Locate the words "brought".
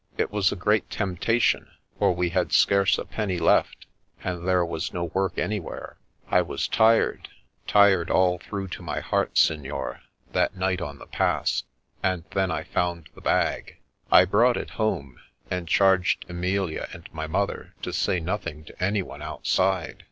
14.25-14.57